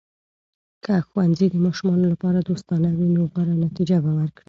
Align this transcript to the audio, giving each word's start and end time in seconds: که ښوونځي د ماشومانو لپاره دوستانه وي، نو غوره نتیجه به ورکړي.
که 0.83 0.93
ښوونځي 1.07 1.47
د 1.51 1.55
ماشومانو 1.65 2.05
لپاره 2.13 2.39
دوستانه 2.49 2.89
وي، 2.97 3.07
نو 3.15 3.21
غوره 3.31 3.53
نتیجه 3.65 3.97
به 4.03 4.11
ورکړي. 4.19 4.39